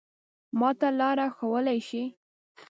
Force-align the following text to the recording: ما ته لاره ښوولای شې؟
ما 0.59 0.69
ته 0.79 0.87
لاره 0.99 1.25
ښوولای 1.35 1.79
شې؟ 1.87 2.03